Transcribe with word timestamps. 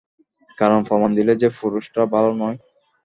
কারন 0.57 0.81
প্রমাণ 0.83 1.09
দিলে 1.15 1.33
যে, 1.35 1.47
পুরুষরা 1.59 2.03
ভাল 2.05 2.25
নয়। 2.33 2.57